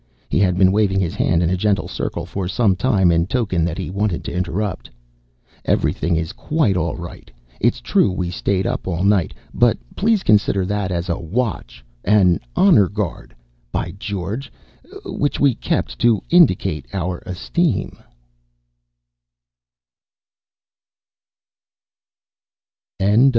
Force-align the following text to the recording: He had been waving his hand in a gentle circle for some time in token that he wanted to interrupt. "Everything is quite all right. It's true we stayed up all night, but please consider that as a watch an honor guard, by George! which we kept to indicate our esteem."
He 0.29 0.39
had 0.39 0.57
been 0.57 0.71
waving 0.71 0.99
his 0.99 1.13
hand 1.13 1.43
in 1.43 1.51
a 1.51 1.55
gentle 1.55 1.87
circle 1.87 2.25
for 2.25 2.47
some 2.47 2.75
time 2.75 3.11
in 3.11 3.27
token 3.27 3.63
that 3.65 3.77
he 3.77 3.91
wanted 3.91 4.23
to 4.23 4.33
interrupt. 4.35 4.89
"Everything 5.63 6.15
is 6.15 6.33
quite 6.33 6.75
all 6.75 6.95
right. 6.95 7.29
It's 7.59 7.79
true 7.79 8.11
we 8.11 8.31
stayed 8.31 8.65
up 8.65 8.87
all 8.87 9.03
night, 9.03 9.31
but 9.53 9.77
please 9.95 10.23
consider 10.23 10.65
that 10.65 10.91
as 10.91 11.07
a 11.07 11.19
watch 11.19 11.85
an 12.03 12.39
honor 12.55 12.89
guard, 12.89 13.35
by 13.71 13.91
George! 13.91 14.51
which 15.05 15.39
we 15.39 15.53
kept 15.53 15.99
to 15.99 16.23
indicate 16.31 16.87
our 16.95 17.19
esteem." 17.27 17.95